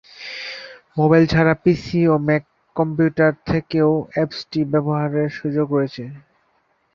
Mobile 0.97 1.23
ছাড়া 1.27 1.53
PC 1.63 2.01
ও 2.07 2.15
Mac 2.27 2.43
computer 2.75 3.31
থেকেও 3.49 3.89
অ্যাপসটি 4.13 4.59
ব্যবহারের 4.71 5.29
সুযোগ 5.39 5.67
রয়েছে। 5.71 6.03